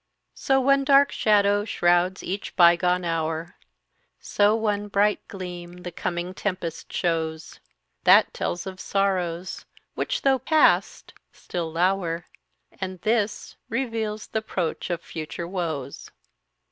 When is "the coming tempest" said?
5.83-6.91